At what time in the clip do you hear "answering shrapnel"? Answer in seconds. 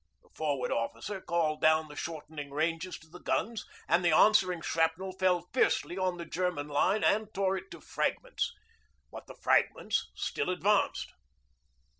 4.11-5.11